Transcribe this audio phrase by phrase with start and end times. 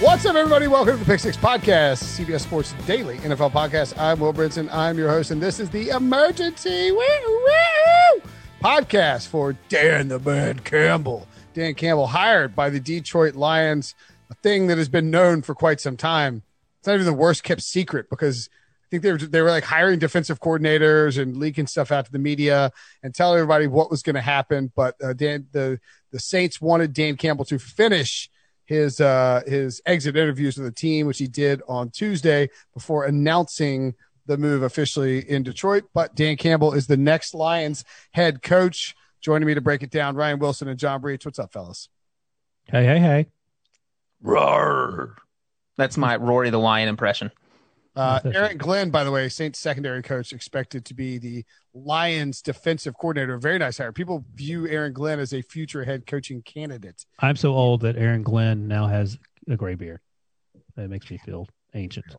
[0.00, 0.68] What's up, everybody?
[0.68, 3.98] Welcome to the Pick Six Podcast, CBS Sports Daily NFL Podcast.
[3.98, 4.72] I'm Will Brinson.
[4.72, 8.22] I'm your host, and this is the emergency woo, woo,
[8.62, 11.26] podcast for Dan the Man Campbell.
[11.52, 13.96] Dan Campbell, hired by the Detroit Lions,
[14.30, 16.44] a thing that has been known for quite some time.
[16.78, 19.64] It's not even the worst kept secret because I think they were they were like
[19.64, 22.70] hiring defensive coordinators and leaking stuff out to the media
[23.02, 24.70] and telling everybody what was going to happen.
[24.76, 25.80] But uh, Dan, the
[26.12, 28.30] the Saints wanted Dan Campbell to finish
[28.68, 33.94] his uh, his exit interviews with the team, which he did on Tuesday before announcing
[34.26, 35.84] the move officially in Detroit.
[35.94, 38.94] But Dan Campbell is the next Lions head coach.
[39.22, 41.24] Joining me to break it down, Ryan Wilson and John Breech.
[41.24, 41.88] What's up, fellas?
[42.64, 43.26] Hey, hey, hey.
[44.20, 45.16] Roar.
[45.78, 47.32] That's my Rory the Lion impression.
[47.98, 52.94] Uh, Aaron Glenn, by the way, Saints secondary coach, expected to be the Lions defensive
[52.94, 53.34] coordinator.
[53.34, 53.90] A very nice hire.
[53.90, 57.04] People view Aaron Glenn as a future head coaching candidate.
[57.18, 59.98] I'm so old that Aaron Glenn now has a gray beard.
[60.76, 62.14] That makes me feel ancient.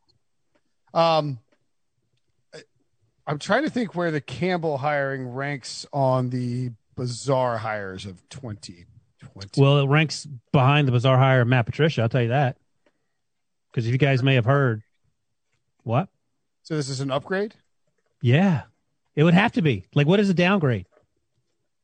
[0.93, 1.39] Um,
[3.25, 8.85] I'm trying to think where the Campbell hiring ranks on the bizarre hires of 2020.
[9.61, 12.01] Well, it ranks behind the bizarre hire of Matt Patricia.
[12.01, 12.57] I'll tell you that.
[13.71, 14.81] Because if you guys may have heard,
[15.89, 16.07] what?
[16.63, 17.55] So this is an upgrade?
[18.21, 18.63] Yeah,
[19.15, 19.85] it would have to be.
[19.95, 20.85] Like, what is a downgrade?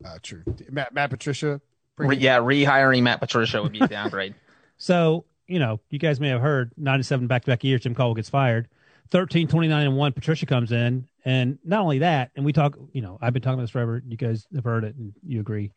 [0.06, 0.44] Uh, true.
[0.70, 1.60] Matt, Matt Patricia.
[1.98, 4.36] Re- yeah, rehiring Matt Patricia would be a downgrade.
[4.78, 8.16] so, you know, you guys may have heard 97 back to back years, Jim Caldwell
[8.16, 8.68] gets fired.
[9.12, 11.08] 13, 29, and 1, Patricia comes in.
[11.24, 14.04] And not only that, and we talk, you know, I've been talking about this forever.
[14.06, 15.72] You guys have heard it and you agree.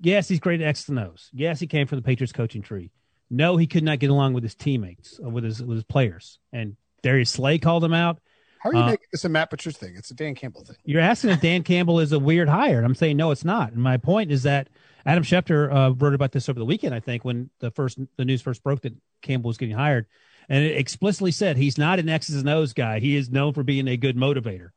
[0.00, 1.30] Yes, he's great at X and O's.
[1.32, 2.90] Yes, he came from the Patriots coaching tree.
[3.30, 6.38] No, he could not get along with his teammates, uh, with his with his players.
[6.52, 8.18] And Darius Slay called him out.
[8.58, 9.94] How are you uh, making this a Matt Patricia thing?
[9.96, 10.76] It's a Dan Campbell thing.
[10.84, 12.76] You're asking if Dan Campbell is a weird hire.
[12.76, 13.72] And I'm saying no, it's not.
[13.72, 14.68] And my point is that
[15.04, 16.94] Adam Schefter uh, wrote about this over the weekend.
[16.94, 20.06] I think when the first the news first broke that Campbell was getting hired,
[20.48, 23.00] and it explicitly said he's not an X's and O's guy.
[23.00, 24.70] He is known for being a good motivator,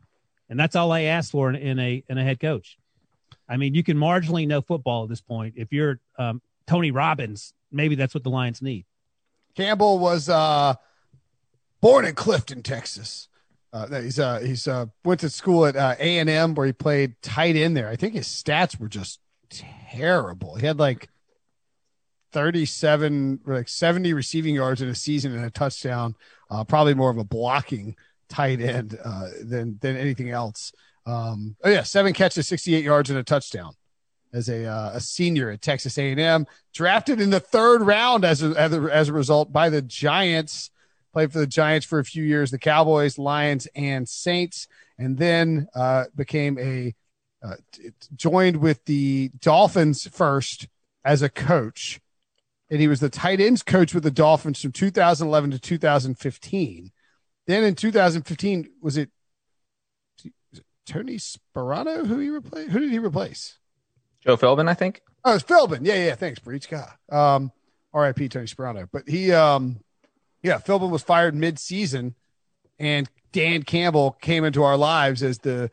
[0.50, 2.78] and that's all I asked for in, in a in a head coach.
[3.48, 5.54] I mean, you can marginally know football at this point.
[5.58, 8.86] If you're um, Tony Robbins, maybe that's what the Lions need.
[9.56, 10.74] Campbell was uh,
[11.86, 13.28] born in Clifton, Texas.
[13.72, 16.74] Uh, he's uh, he's uh, went to school at uh, A and M where he
[16.74, 17.90] played tight end there.
[17.90, 19.20] I think his stats were just
[19.92, 20.56] terrible.
[20.56, 21.10] He had like
[22.32, 26.16] thirty-seven, like seventy receiving yards in a season and a touchdown.
[26.50, 27.96] Uh, probably more of a blocking
[28.30, 30.72] tight end uh, than than anything else.
[31.06, 33.74] Um, oh yeah, seven catches, sixty-eight yards and a touchdown
[34.34, 36.48] as a uh, a senior at Texas A&M.
[36.74, 40.72] Drafted in the third round as a, as a, as a result by the Giants
[41.16, 44.68] played for the Giants for a few years, the Cowboys, Lions, and Saints,
[44.98, 46.94] and then uh, became a
[47.42, 47.56] uh,
[48.18, 50.68] joined with the Dolphins first
[51.06, 52.02] as a coach,
[52.70, 56.92] and he was the tight ends coach with the Dolphins from 2011 to 2015.
[57.48, 59.10] Then in 2015, was it,
[60.52, 62.72] was it Tony Sparano who he replaced?
[62.72, 63.58] Who did he replace?
[64.20, 65.02] Joe Philbin, I think.
[65.24, 65.86] Oh, it's Philbin.
[65.86, 66.16] Yeah, yeah.
[66.16, 66.68] Thanks, Breech.
[66.70, 66.92] God.
[67.10, 67.54] Um,
[67.94, 68.28] R.I.P.
[68.28, 68.90] Tony Sparano.
[68.92, 69.80] But he um
[70.46, 72.14] yeah, Philbin was fired mid-season,
[72.78, 75.72] and Dan Campbell came into our lives as the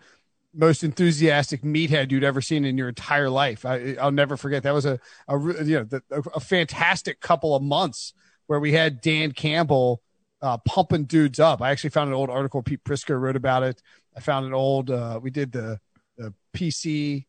[0.54, 3.66] most enthusiastic meathead you'd ever seen in your entire life.
[3.66, 4.98] I, will never forget that was a,
[5.28, 8.14] a you know the, a, a, fantastic couple of months
[8.46, 10.00] where we had Dan Campbell
[10.40, 11.60] uh, pumping dudes up.
[11.60, 13.82] I actually found an old article Pete Prisco wrote about it.
[14.16, 15.80] I found an old uh, we did the
[16.16, 17.26] the PC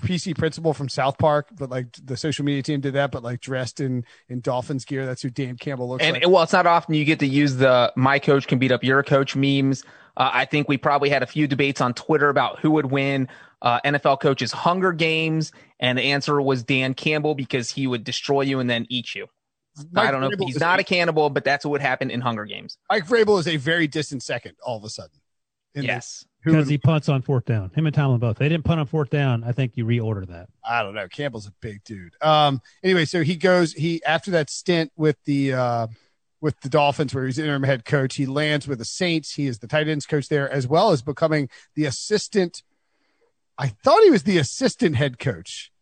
[0.00, 3.40] PC principal from South Park, but like the social media team did that, but like
[3.40, 5.06] dressed in in Dolphins gear.
[5.06, 6.28] That's who Dan Campbell looks And like.
[6.28, 9.02] well, it's not often you get to use the "my coach can beat up your
[9.02, 9.82] coach" memes.
[10.16, 13.28] Uh, I think we probably had a few debates on Twitter about who would win
[13.62, 18.42] uh, NFL coaches Hunger Games, and the answer was Dan Campbell because he would destroy
[18.42, 19.26] you and then eat you.
[19.92, 20.30] Mike I don't know.
[20.30, 22.78] Vrabel He's not a cannibal, but that's what would happen in Hunger Games.
[22.90, 24.54] Mike Vrabel is a very distant second.
[24.64, 25.20] All of a sudden,
[25.74, 26.24] in Yes.
[26.24, 27.70] who because he punts on fourth down.
[27.74, 28.38] Him and Tomlin both.
[28.38, 29.44] They didn't punt on fourth down.
[29.44, 30.48] I think you reorder that.
[30.64, 31.08] I don't know.
[31.08, 32.14] Campbell's a big dude.
[32.22, 32.60] Um.
[32.82, 33.72] Anyway, so he goes.
[33.72, 35.86] He after that stint with the uh
[36.40, 39.34] with the Dolphins, where he's interim head coach, he lands with the Saints.
[39.34, 42.62] He is the tight ends coach there, as well as becoming the assistant.
[43.58, 45.72] I thought he was the assistant head coach,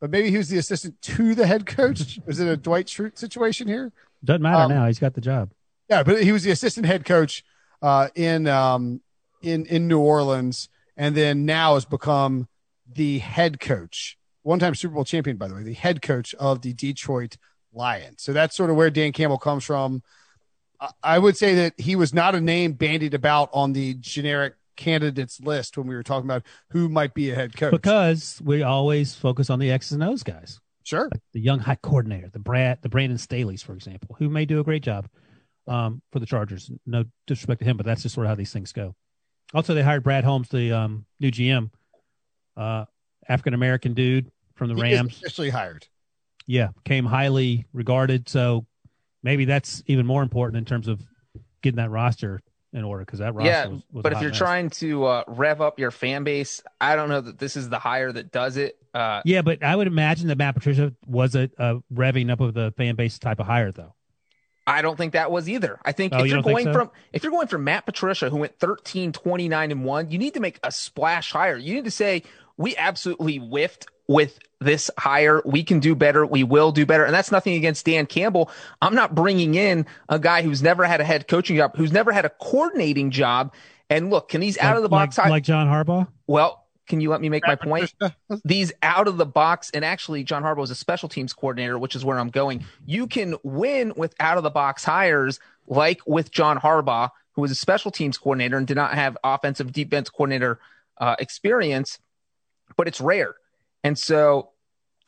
[0.00, 2.18] but maybe he was the assistant to the head coach.
[2.26, 3.92] was it a Dwight Schrute situation here?
[4.24, 4.86] Doesn't matter Um, now.
[4.86, 5.50] He's got the job.
[5.88, 7.44] Yeah, but he was the assistant head coach
[7.82, 9.00] uh, in um,
[9.42, 12.48] in in New Orleans, and then now has become
[12.92, 16.62] the head coach, one time Super Bowl champion, by the way, the head coach of
[16.62, 17.36] the Detroit
[17.72, 18.22] Lions.
[18.22, 20.02] So that's sort of where Dan Campbell comes from.
[21.02, 25.38] I- would say that he was not a name bandied about on the generic candidates
[25.40, 27.70] list when we were talking about who might be a head coach.
[27.70, 30.58] Because we always focus on the X's and O's guys.
[30.84, 34.46] sure, like the young high coordinator, the Brad, the Brandon Staley's, for example, who may
[34.46, 35.06] do a great job
[35.68, 36.70] um, for the Chargers.
[36.86, 38.94] No disrespect to him, but that's just sort of how these things go.
[39.52, 41.70] Also, they hired Brad Holmes, the um, new GM,
[42.56, 42.84] uh,
[43.28, 45.18] African American dude from the he Rams.
[45.18, 45.86] officially hired.
[46.46, 48.28] Yeah, came highly regarded.
[48.28, 48.66] So
[49.22, 51.00] maybe that's even more important in terms of
[51.62, 52.40] getting that roster
[52.72, 54.38] in order because that roster Yeah, was, was a but if hot you're mess.
[54.38, 57.78] trying to uh, rev up your fan base, I don't know that this is the
[57.78, 58.76] hire that does it.
[58.94, 62.54] Uh, yeah, but I would imagine that Matt Patricia was a, a revving up of
[62.54, 63.94] the fan base type of hire, though.
[64.70, 65.78] I don't think that was either.
[65.84, 66.72] I think Oh, if you you're going so?
[66.72, 70.34] from if you're going from Matt Patricia who went 13 29 and 1, you need
[70.34, 71.56] to make a splash hire.
[71.56, 72.22] You need to say
[72.56, 75.40] we absolutely whiffed with this hire.
[75.44, 76.26] We can do better.
[76.26, 77.04] We will do better.
[77.04, 78.50] And that's nothing against Dan Campbell.
[78.82, 82.12] I'm not bringing in a guy who's never had a head coaching job, who's never
[82.12, 83.54] had a coordinating job.
[83.88, 86.06] And look, can these out of the box like, hi- like John Harbaugh.
[86.26, 86.59] well,
[86.90, 87.94] can you let me make my point?
[88.44, 91.94] These out of the box and actually John Harbaugh is a special teams coordinator, which
[91.94, 92.64] is where I'm going.
[92.84, 95.38] You can win with out of the box hires
[95.68, 99.72] like with John Harbaugh, who was a special teams coordinator and did not have offensive
[99.72, 100.58] defense coordinator
[100.98, 102.00] uh, experience,
[102.76, 103.36] but it's rare.
[103.84, 104.50] And so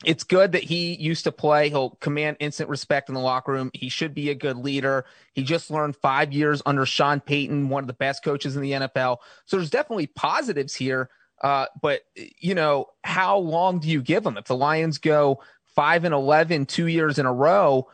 [0.05, 1.69] it's good that he used to play.
[1.69, 3.73] He'll command instant respect in the locker room.
[3.75, 5.05] He should be a good leader.
[5.33, 8.73] He just learned five years under Sean Payton, one of the best coaches in the
[8.73, 9.19] NFL.
[9.47, 11.11] So there's definitely positives here.
[11.43, 14.37] Uh, but you know, how long do you give them?
[14.39, 15.43] If the Lions go
[15.75, 17.89] five and 11, two years in a row,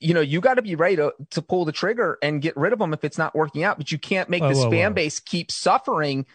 [0.00, 2.72] you know, you got to be ready to, to pull the trigger and get rid
[2.72, 4.90] of them if it's not working out, but you can't make Whoa, this whoa, fan
[4.92, 4.94] whoa.
[4.94, 6.26] base keep suffering.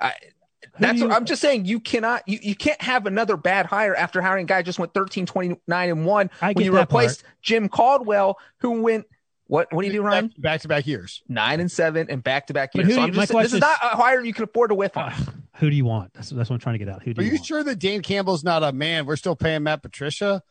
[0.00, 1.66] I, Who that's do what you- I'm just saying.
[1.66, 4.94] You cannot, you, you can't have another bad hire after hiring a guy just went
[4.94, 9.06] 13, 29 and one I when you that replaced Jim Caldwell, who went,
[9.46, 10.32] what, what do you do, Ryan?
[10.38, 11.22] Back to back years.
[11.28, 12.92] Nine and seven and back to back years.
[12.94, 14.96] So I'm you- just, this is question not a hire you can afford to whiff
[14.96, 15.12] on.
[15.12, 15.28] Ugh,
[15.58, 16.12] who do you want?
[16.14, 17.02] That's that's what I'm trying to get out.
[17.02, 19.06] Who do Are you, you sure that Dan Campbell's not a man?
[19.06, 20.42] We're still paying Matt Patricia.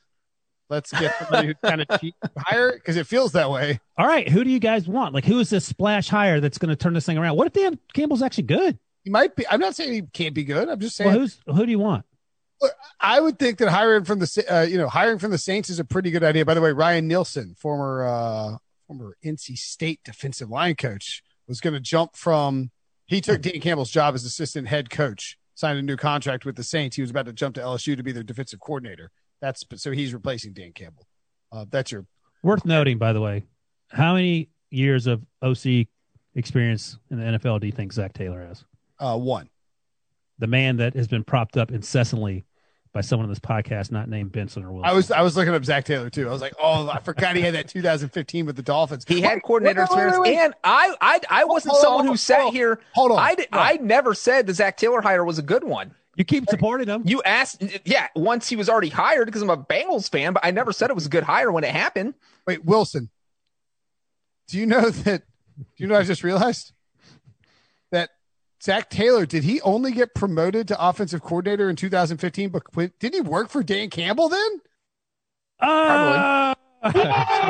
[0.70, 3.80] Let's get somebody who kind of cheap hire because it feels that way.
[3.98, 5.14] All right, who do you guys want?
[5.14, 7.38] Like, who is this splash hire that's going to turn this thing around?
[7.38, 8.78] What if Dan Campbell's actually good?
[9.04, 9.48] He might be.
[9.50, 10.68] I'm not saying he can't be good.
[10.68, 11.10] I'm just saying.
[11.10, 12.06] Well, who's who do you want?
[13.00, 15.80] I would think that hiring from the uh, you know hiring from the Saints is
[15.80, 16.44] a pretty good idea.
[16.44, 18.58] By the way, Ryan Nielsen, former uh,
[18.88, 22.72] former NC State defensive line coach, was going to jump from.
[23.08, 26.64] He took Dan Campbell's job as assistant head coach, signed a new contract with the
[26.64, 26.96] Saints.
[26.96, 29.12] He was about to jump to LSU to be their defensive coordinator.
[29.42, 31.08] That's so he's replacing Dan Campbell.
[31.52, 32.06] Uh, that's your
[32.44, 33.44] Worth noting, by the way,
[33.90, 35.88] how many years of OC
[36.36, 38.64] experience in the NFL do you think Zac Taylor has?
[39.00, 39.50] uh, one.
[40.40, 42.46] The man that has been propped up incessantly
[42.94, 44.90] by someone on this podcast not named Brinson or Wilson.
[44.90, 46.28] I was I was looking up Zac Taylor too.
[46.28, 49.06] I was like, oh, I forgot he had that 2015 with the Dolphins.
[49.08, 50.38] He had Wait, coordinator wait, wait, experience, wait, wait.
[50.38, 52.54] and I, I, I wasn't hold on, someone who hold sat on.
[52.54, 52.80] here.
[52.94, 53.20] Hold on.
[53.20, 53.68] I, did, Hold on.
[53.68, 55.94] I never said the Zac Taylor hire was a good one.
[56.16, 57.04] you keep supporting him.
[57.06, 60.52] You asked, yeah, once he was already hired because I'm a Bengals fan, but I
[60.52, 62.16] never said it was a good hire when it happened.
[62.48, 63.10] Wait, Wilson.
[64.48, 65.24] Do you know that?
[65.58, 65.96] Do you know?
[65.96, 66.74] I just realized that
[68.62, 72.50] Zac Taylor did he only get promoted to offensive coordinator in 2015?
[72.50, 74.62] But when, did he work for Dan Campbell then?
[75.60, 76.56] Uh,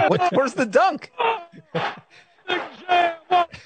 [0.10, 1.12] What, where's the dunk?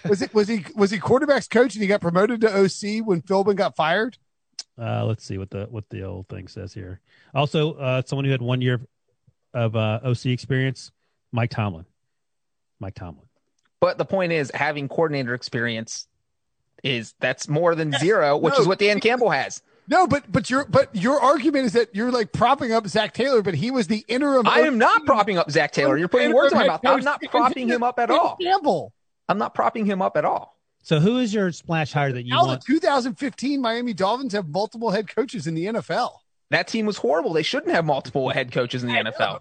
[0.05, 3.21] Was it was he was he quarterbacks coach and he got promoted to OC when
[3.21, 4.17] Philbin got fired?
[4.77, 6.99] Uh, let's see what the what the old thing says here.
[7.35, 8.81] Also, uh, someone who had one year
[9.53, 10.91] of uh, OC experience,
[11.31, 11.85] Mike Tomlin.
[12.79, 13.27] Mike Tomlin.
[13.79, 16.07] But the point is, having coordinator experience
[16.83, 18.01] is that's more than Yes.
[18.01, 18.61] zero, which No.
[18.61, 19.61] is what Dan Campbell has.
[19.87, 23.41] No, but but your but your argument is that you're like propping up Zac Taylor,
[23.41, 24.47] but he was the interim.
[24.47, 25.97] I am not propping up Zac Taylor.
[25.97, 26.81] You're putting words in my mouth.
[26.85, 28.37] I'm not propping him up at all.
[28.41, 28.93] Campbell.
[29.27, 30.57] I'm not propping him up at all.
[30.83, 32.61] So who is your splash hire that you Now want?
[32.65, 36.11] the 2015 Miami Dolphins have multiple head coaches in the NFL.
[36.49, 37.33] That team was horrible.
[37.33, 39.19] They shouldn't have multiple head coaches in the I NFL.
[39.19, 39.39] know.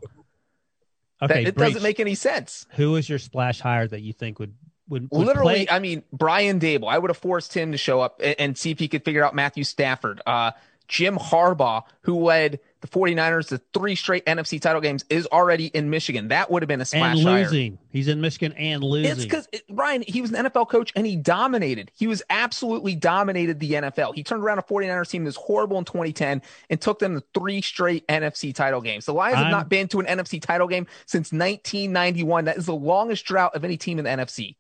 [1.21, 2.67] That, Okay, it Breech, doesn't make any sense.
[2.73, 4.55] who is your splash hire that you think would
[4.91, 6.91] would, would Literally, play- I mean, Brian Daboll.
[6.93, 9.25] I would have forced him to show up and, and see if he could figure
[9.25, 10.21] out Matthew Stafford.
[10.27, 10.51] Uh,
[10.89, 15.89] Jim Harbaugh, who led the 49ers to three straight NFC title games, is already in
[15.89, 16.29] Michigan.
[16.29, 17.45] That would have been a splash and hire.
[17.45, 17.79] losing.
[17.91, 19.13] He's in Michigan and losing.
[19.13, 21.93] It's because Ryan, he was an NFL coach and he dominated.
[21.95, 24.17] He was absolutely dominated the NFL.
[24.17, 27.25] He turned around a 49ers team that was horrible in 2010 and took them to
[27.39, 29.05] three straight NFC title games.
[29.07, 32.47] The Lions have I'm- not been to an NFC title game since 1991.
[32.47, 34.57] That is the longest drought of any team in the NFC.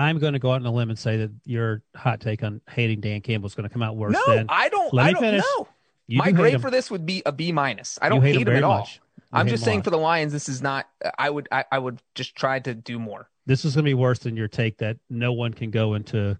[0.00, 2.60] I'm going to go out on a limb and say that your hot take on
[2.70, 4.92] hating Dan Campbell is going to come out worse No, than I don't.
[4.94, 5.44] Let I me don't finish.
[5.58, 5.68] know.
[6.06, 6.60] you My grade him.
[6.60, 7.98] for this would be a B minus.
[8.00, 8.88] I don't hate, hate, him him, at all.
[9.32, 10.88] I'm just saying for the Lions, this is not.
[11.18, 11.48] I would.
[11.52, 13.28] I, I would just try to do more.
[13.46, 16.36] this is going to be worse than your take that no one can go into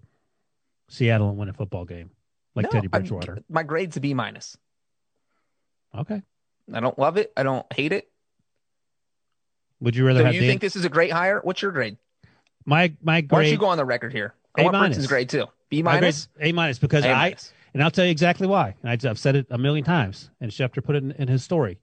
[0.89, 2.09] Seattle and win a football game
[2.55, 3.37] like No, Teddy I'm- Bridgewater.
[3.49, 4.57] my grade's a B minus.
[5.97, 6.21] Okay.
[6.73, 7.31] I don't love it.
[7.37, 8.09] I don't hate it.
[9.81, 10.49] Would you rather So have you Dan?
[10.49, 11.39] think this is a great hire?
[11.43, 11.97] What's your grade?
[12.65, 13.31] My my grade.
[13.31, 14.33] Why don't you go on the record here?
[14.57, 14.97] I A want minus.
[14.97, 15.45] Brinson's grade too.
[15.69, 16.27] B minus.
[16.39, 17.53] A minus because A I minus.
[17.73, 18.75] and I'll tell you exactly why.
[18.83, 21.79] And I've said it a million times, and Schefter put it in, in his story.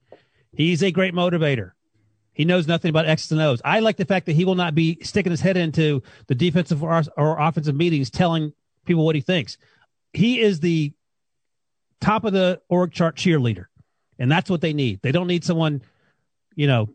[0.53, 1.71] He's a great motivator.
[2.33, 3.61] He knows nothing about X's and O's.
[3.65, 6.81] I like the fact that he will not be sticking his head into the defensive
[6.83, 8.53] or, or offensive meetings telling
[8.85, 9.57] people what he thinks.
[10.13, 10.93] He is the
[11.99, 13.65] top of the org chart cheerleader,
[14.17, 15.01] and that's what they need.
[15.01, 15.81] They don't need someone,
[16.55, 16.89] you know,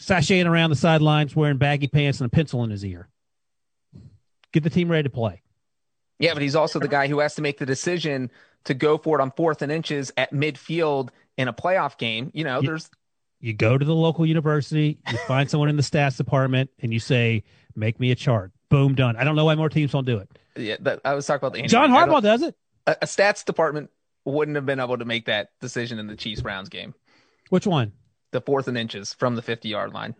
[0.00, 3.08] sashaying around the sidelines wearing baggy pants and a pencil in his ear.
[4.52, 5.42] Get the team ready to play.
[6.18, 8.30] Yeah, but he's also the guy who has to make the decision
[8.64, 12.30] to go for it on fourth and inches at midfield in a playoff game.
[12.34, 12.70] You know, Yeah.
[12.70, 12.90] there's
[13.40, 16.98] you go to the local university, you find someone in the stats department, and you
[16.98, 17.44] say,
[17.76, 19.16] "Make me a chart." Boom, done.
[19.16, 20.28] I don't know why more teams don't do it.
[20.56, 20.76] yeah.
[20.80, 21.90] That, I was talking about the Andy John.
[21.90, 22.56] Harbaugh does it.
[22.88, 23.90] A, a stats department
[24.24, 26.94] wouldn't have been able to make that decision in the Chiefs Browns game.
[27.50, 27.92] Which one?
[28.30, 30.14] The fourth and inches from the 50 yard line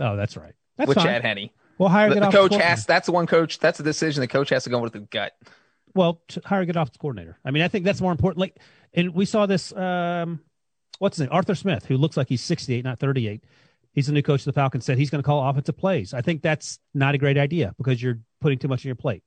[0.00, 0.54] Oh, that's right.
[0.76, 1.06] That's with fine.
[1.06, 1.50] Chad Henne.
[1.78, 2.86] Well, hire The, the coach has.
[2.86, 3.58] That's the one coach.
[3.58, 5.32] That's a decision the coach has to go with the gut.
[5.94, 7.38] Well, to hire good off coordinator.
[7.44, 8.40] I mean, I think that's more important.
[8.40, 8.58] Like,
[8.94, 9.72] and we saw this.
[9.72, 10.40] Um,
[10.98, 11.32] what's his name?
[11.32, 13.44] Arthur Smith, who looks like he's 68, not 38.
[13.92, 14.84] He's the new coach of the Falcons.
[14.84, 16.14] Said he's going to call offensive plays.
[16.14, 19.22] I think that's not a great idea because you're putting too much on your plate.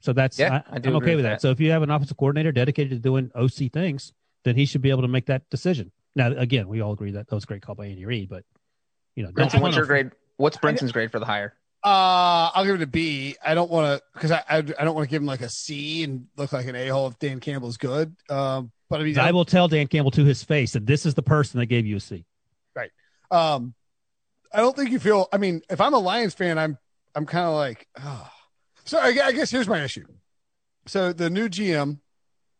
[0.00, 1.30] So that's Yeah, I, am okay with with that.
[1.30, 1.42] that.
[1.42, 4.12] So if you have an offensive coordinator dedicated to doing OC things,
[4.44, 5.92] then he should be able to make that decision.
[6.16, 8.42] Now, again, we all agree that that was a great call by Andy Reid, but
[9.14, 10.10] you know, don't Brinson, what's don't- your grade?
[10.38, 11.54] What's Brinson's grade for the hire?
[11.84, 13.36] Uh, I'll give it a B.
[13.44, 15.48] I don't want to because I, I I don't want to give him like a
[15.48, 18.14] C and look like an a hole if Dan Campbell's good.
[18.28, 21.14] Um, but I mean, I will tell Dan Campbell to his face that this is
[21.14, 22.24] the person that gave you a C.
[22.74, 22.90] Right.
[23.30, 23.74] Um,
[24.52, 25.28] I don't think you feel.
[25.32, 26.76] I mean, if I'm a Lions fan, I'm
[27.14, 28.28] I'm kind of like, oh.
[28.84, 30.06] so I, I guess here's my issue.
[30.86, 31.98] So the new GM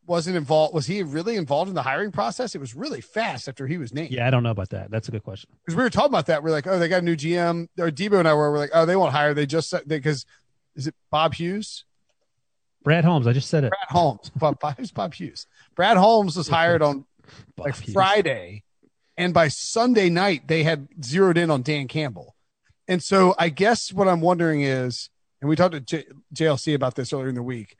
[0.06, 0.75] wasn't involved.
[0.75, 2.54] Was he really involved in the hiring process?
[2.54, 4.10] It was really fast after he was named.
[4.10, 4.90] Yeah, I don't know about that.
[4.90, 5.50] That's a good question.
[5.64, 6.42] because we were talking about that.
[6.42, 7.68] We're like, oh, they got a new GM.
[7.78, 9.34] Or Debo and I were, we're like, oh, they won't hire.
[9.34, 10.25] They just said, because
[10.75, 11.84] is it Bob Hughes?
[12.82, 13.70] Brad Holmes, I just said it.
[13.70, 14.30] Brad Holmes.
[14.36, 15.46] Bob, Bob, who's Bob Hughes?
[15.75, 17.04] Brad Holmes was hired on
[17.56, 17.92] like Hughes.
[17.92, 18.62] Friday,
[19.16, 22.36] and by Sunday night they had zeroed in on Dan Campbell.
[22.86, 25.10] And so I guess what I'm wondering is,
[25.40, 27.75] and we talked to J- JLC about this earlier in the week,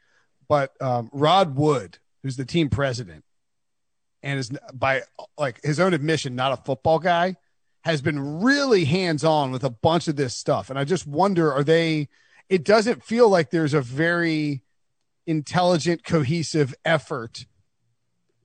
[0.49, 3.23] but um, Rod Wood, who's the team president,
[4.21, 5.03] and is by
[5.39, 7.37] like his own admission not a football guy,
[7.85, 10.69] has been really hands on with a bunch of this stuff.
[10.69, 12.09] And I just wonder, are they?
[12.49, 14.63] It doesn't feel like there's a very
[15.25, 17.47] intelligent, cohesive effort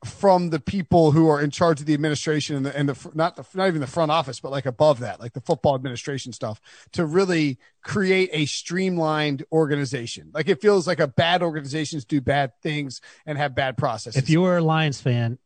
[0.04, 3.36] from the people who are in charge of the administration and the, and the not
[3.36, 6.60] the not even the front office, but like above that, like the football administration stuff,
[6.94, 10.32] to really create a streamlined organization.
[10.34, 14.22] Like it feels like a bad organizations do bad things and have bad processes.
[14.24, 15.38] If you were a Lions fan,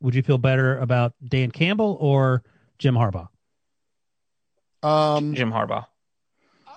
[0.00, 2.44] would you feel better about Dan Campbell or
[2.78, 3.28] Jim Harbaugh?
[4.82, 5.86] um, Jim Harbaugh.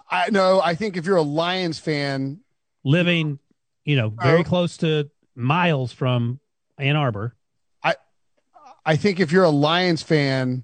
[0.09, 2.39] I know, I think if you're a Lions fan,
[2.83, 3.39] Living,
[3.83, 4.43] you know, very Oh.
[4.45, 6.39] close to miles from
[6.77, 7.35] Ann Arbor.
[7.83, 7.95] I
[8.85, 10.63] I think if you're a Lions fan,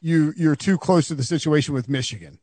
[0.00, 2.38] you you're too close to the situation with Michigan,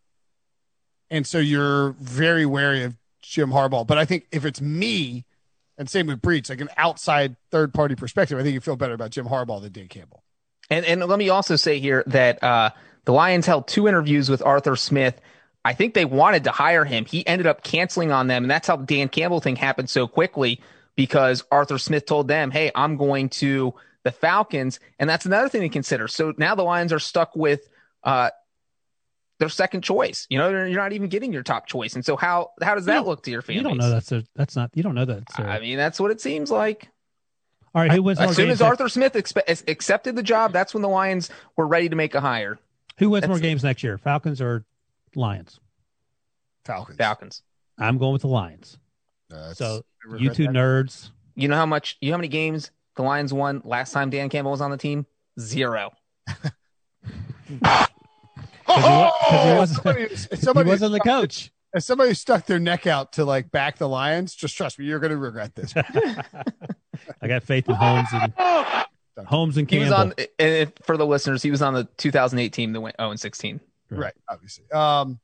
[1.09, 3.85] and so you're very wary of Jim Harbaugh.
[3.85, 5.25] But I think if it's me,
[5.77, 8.93] and same with Breech, like an outside third party perspective, I think you feel better
[8.93, 10.23] about Jim Harbaugh than Dan Campbell.
[10.69, 12.71] And and let me also say here that uh,
[13.05, 15.19] the Lions held two interviews with Arthur Smith.
[15.63, 17.05] I think they wanted to hire him.
[17.05, 20.07] He ended up canceling on them, and that's how the Dan Campbell thing happened so
[20.07, 20.59] quickly
[21.01, 25.61] because Arthur Smith told them, "Hey, I'm going to the Falcons," and that's another thing
[25.61, 26.07] to consider.
[26.07, 27.67] So now the Lions are stuck with
[28.03, 28.29] uh,
[29.39, 30.27] their second choice.
[30.29, 33.03] You know, you're not even getting your top choice, and so how how does that
[33.03, 33.55] look to your fan?
[33.55, 33.81] You don't base?
[33.81, 35.23] know that's a that's not you don't know that.
[35.39, 36.87] I mean, that's what it seems like.
[37.73, 38.19] All right, who wins?
[38.19, 41.65] As soon games as Arthur Smith expe- accepted the job, that's when the Lions were
[41.65, 42.59] ready to make a hire.
[42.99, 44.65] Who wins more games next year, Falcons or
[45.15, 45.59] Lions?
[46.63, 46.97] Falcons.
[46.97, 47.41] Falcons.
[47.79, 48.77] I'm going with the Lions.
[49.31, 49.83] Uh, so
[50.17, 50.53] you two that.
[50.53, 51.11] nerds.
[51.35, 51.97] You know how much?
[52.01, 54.77] You know how many games the Lions won last time Dan Campbell was on the
[54.77, 55.05] team?
[55.39, 55.91] Zero.
[58.67, 61.51] oh, he, was, somebody, somebody he wasn't the coach.
[61.73, 64.99] As somebody stuck their neck out to like back the Lions, just trust me, you're
[64.99, 65.73] going to regret this.
[67.21, 68.33] I got faith in Holmes and
[69.25, 69.85] Holmes and Campbell.
[69.85, 72.97] He was on, and for the listeners, he was on the 2008 team that went
[72.97, 73.61] 0 and 16.
[73.89, 74.69] Right, right obviously.
[74.71, 75.19] Um,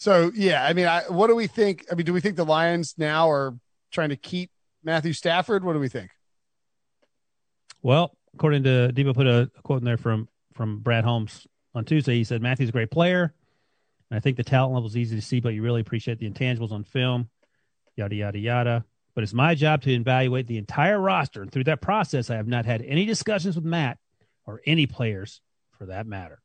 [0.00, 1.84] so yeah, I mean, I, what do we think?
[1.92, 3.54] I mean, do we think the Lions now are
[3.92, 4.50] trying to keep
[4.82, 5.62] Matthew Stafford?
[5.62, 6.10] What do we think?
[7.82, 11.84] Well, according to Debo, put a, a quote in there from from Brad Holmes on
[11.84, 12.16] Tuesday.
[12.16, 13.34] He said Matthew's a great player.
[14.10, 16.28] And I think the talent level is easy to see, but you really appreciate the
[16.28, 17.28] intangibles on film.
[17.94, 18.84] Yada yada yada.
[19.14, 22.46] But it's my job to evaluate the entire roster, and through that process, I have
[22.48, 23.98] not had any discussions with Matt
[24.46, 25.42] or any players
[25.76, 26.40] for that matter.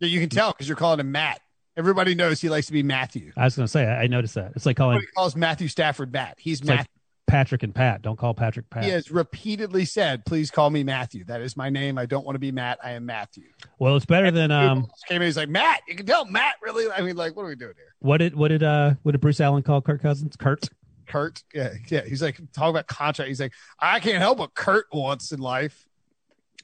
[0.00, 1.40] Yeah, you can tell because you're calling him Matt.
[1.76, 3.32] Everybody knows he likes to be Matthew.
[3.36, 4.52] I was going to say, I, noticed that.
[4.54, 4.96] It's like calling.
[4.96, 6.36] Everybody calls Matthew Stafford Matt.
[6.38, 6.78] He's Matthew.
[6.78, 6.88] Like
[7.26, 8.02] Patrick and Pat.
[8.02, 8.84] Don't call Patrick Pat.
[8.84, 11.24] He has repeatedly said, "Please call me Matthew.
[11.24, 11.98] That is my name.
[11.98, 12.78] I don't want to be Matt.
[12.82, 13.44] I am Matthew."
[13.78, 14.88] Well, it's better and than um.
[15.08, 15.80] Came in, he's like Matt.
[15.88, 16.90] You can tell Matt really.
[16.90, 17.94] I mean, like, what are we doing here?
[18.00, 20.36] What did what did uh what did Bruce Allen call Kirk Cousins?
[20.36, 20.68] Kurt.
[21.06, 21.42] Kurt.
[21.52, 22.02] Yeah, yeah.
[22.04, 23.28] He's like talking about contract.
[23.28, 25.86] He's like, I can't help what Kurt wants in life.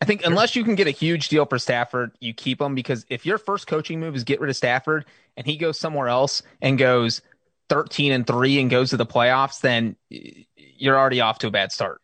[0.00, 3.04] I think unless you can get a huge deal for Stafford, you keep him because
[3.10, 5.04] if your first coaching move is get rid of Stafford
[5.36, 7.20] and he goes somewhere else and goes
[7.68, 11.70] 13 and 3 and goes to the playoffs, then you're already off to a bad
[11.70, 12.00] start.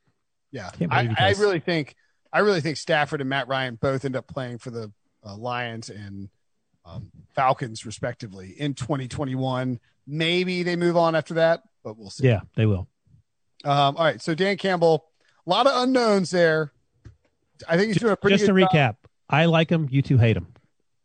[0.52, 0.70] Yeah.
[0.90, 1.96] I, I, really think
[2.32, 4.92] I really think Stafford and Matt Ryan both end up playing for the
[5.24, 6.28] uh, Lions and
[6.84, 9.80] um, Falcons respectively in 2021.
[10.06, 12.26] Maybe they move on after that, but we'll see.
[12.26, 12.88] Yeah, they will.
[13.64, 14.20] Um, all right.
[14.20, 15.06] So Dan Campbell,
[15.46, 16.72] a lot of unknowns there.
[17.68, 18.70] I think he's doing a pretty Just to job.
[18.70, 18.96] recap,
[19.28, 19.88] I like him.
[19.90, 20.48] You two hate him.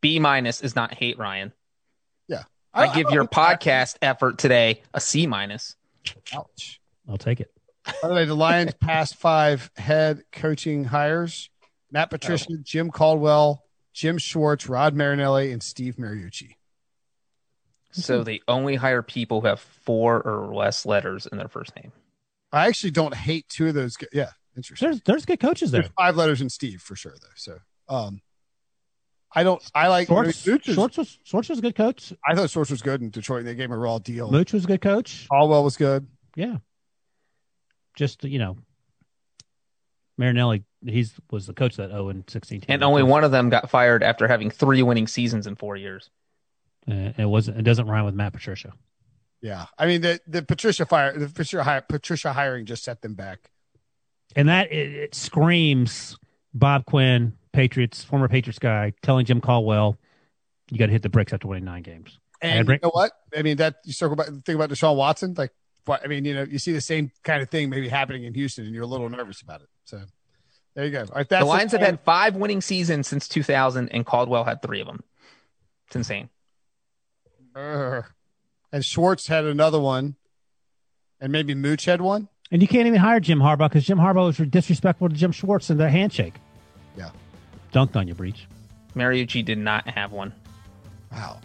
[0.02, 1.54] B minus is not hate Ryan.
[2.28, 2.44] Yeah.
[2.74, 4.06] I, I give I your podcast that.
[4.06, 5.76] effort today a C minus.
[6.34, 6.80] Ouch.
[7.08, 7.52] I'll take it.
[8.02, 11.50] By the way, the Lions past five head coaching hires
[11.92, 12.58] Matt Patricia, oh.
[12.64, 16.56] Jim Caldwell, Jim Schwartz, Rod Marinelli, and Steve Mariucci.
[17.92, 21.92] So they only hire people who have four or less letters in their first name.
[22.54, 23.98] I actually don't hate two of those.
[24.14, 24.88] Yeah, interesting.
[24.88, 25.82] There's there's good coaches there.
[25.82, 27.28] There's five letters in Steve for sure, though.
[27.36, 28.22] So, um,
[29.34, 29.62] I don't.
[29.74, 30.48] I like Schwartz.
[30.48, 32.14] I mean, Schwartz was Schwartz was a good coach.
[32.26, 33.40] I thought Schwartz was good in Detroit.
[33.40, 34.30] And they gave him a raw deal.
[34.30, 35.28] Mooch was a good coach.
[35.30, 36.08] Caldwell was good.
[36.36, 36.58] Yeah.
[37.96, 38.58] Just you know,
[40.18, 40.64] Marinelli.
[40.84, 42.64] He's was the coach that 0 and 16.
[42.68, 46.10] And only one of them got fired after having three winning seasons in four years.
[46.90, 47.60] Uh, it wasn't.
[47.60, 48.74] It doesn't rhyme with Matt Patricia.
[49.42, 53.50] Yeah, I mean the the Patricia fire the Patricia Patricia hiring just set them back,
[54.36, 56.18] and that it, it screams
[56.54, 59.98] Bob Quinn, Patriots former Patriots guy, telling Jim Caldwell,
[60.70, 63.12] "You got to hit the bricks after winning nine games." And, bring- you know what?
[63.36, 65.52] I mean that you circle back think about Deshaun Watson, like
[65.86, 68.34] what I mean, you know, you see the same kind of thing maybe happening in
[68.34, 69.68] Houston, and you're a little nervous about it.
[69.86, 70.02] So
[70.76, 71.02] there you go.
[71.02, 74.82] All right, the Lions have had five winning seasons since 2000, and Caldwell had three
[74.82, 75.04] of them.
[75.88, 76.30] It's insane.
[77.56, 78.04] Uh,
[78.72, 80.16] and Schwartz had another one,
[81.20, 82.30] and maybe Mooch had one.
[82.52, 85.70] And you can't even hire Jim Harbaugh because Jim Harbaugh was disrespectful to Jim Schwartz
[85.70, 86.34] in the handshake.
[86.98, 87.10] Yeah,
[87.74, 88.46] dunked on you, Breech.
[88.96, 90.34] Mariucci did not have one.
[91.12, 91.40] Wow.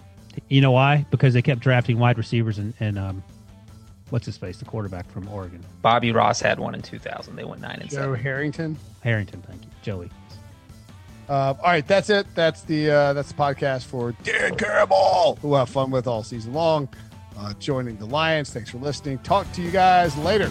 [0.49, 1.07] You know why?
[1.11, 3.23] Because they kept drafting wide receivers and, and um,
[4.11, 5.65] what's his face, the quarterback from Oregon.
[5.83, 7.37] Bobby Ross had one in 2000.
[7.37, 8.21] They went nine and Joe seven.
[8.21, 8.77] Harrington.
[9.01, 10.11] Harrington, thank you, Joey.
[11.29, 12.27] Uh, all right, that's it.
[12.35, 16.23] That's the uh, that's the podcast for Dan Campbell, who we'll have fun with all
[16.23, 16.89] season long.
[17.37, 18.51] Uh, joining the Lions.
[18.51, 19.19] Thanks for listening.
[19.19, 20.51] Talk to you guys later.